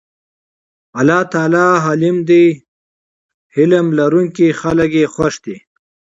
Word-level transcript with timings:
الله 0.99 1.21
تعالی 1.33 1.67
حليم 1.85 2.17
دی 2.29 2.45
حِلم 3.55 3.87
لرونکي 3.97 4.47
خلک 4.61 4.91
ئي 4.99 5.03
خوښ 5.13 5.33
دي 5.45 5.57